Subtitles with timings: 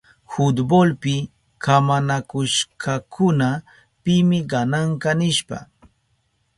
[0.31, 1.15] Fultbolpi
[1.63, 3.49] kamanakushkakuna
[4.03, 5.57] pimi gananka nishpa.